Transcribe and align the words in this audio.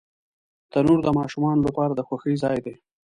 تنور 0.71 0.99
د 1.03 1.09
ماشومانو 1.19 1.65
لپاره 1.67 1.93
د 1.95 2.01
خوښۍ 2.07 2.35
ځای 2.43 2.57
دی 2.65 2.73